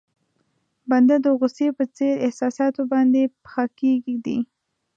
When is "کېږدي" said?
3.79-4.37